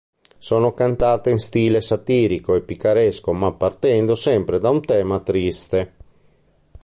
[0.39, 5.93] Sono cantate in stile satirico e picaresco ma partendo sempre da un tema triste.